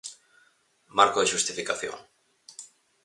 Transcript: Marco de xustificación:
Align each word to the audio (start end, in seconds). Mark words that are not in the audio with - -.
Marco 0.97 1.17
de 1.21 1.31
xustificación: 1.33 1.95